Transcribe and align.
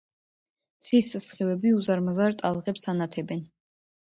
მზის 0.83 1.09
სხივები 1.25 1.75
უზარმაზარ 1.81 2.35
ტალღებს 2.41 2.89
ანათებენ. 2.97 3.47